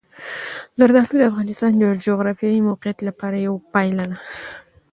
زردالو 0.79 1.13
د 1.17 1.21
افغانستان 1.31 1.71
د 1.75 1.83
جغرافیایي 2.05 2.59
موقیعت 2.69 2.97
پوره 3.19 3.39
یوه 3.47 3.59
پایله 3.73 4.05
ده. 4.11 4.17